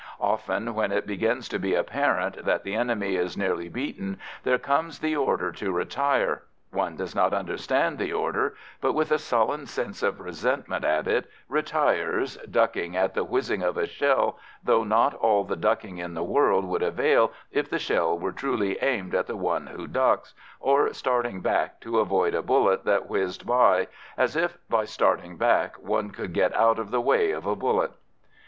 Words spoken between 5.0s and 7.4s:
order to retire; one does not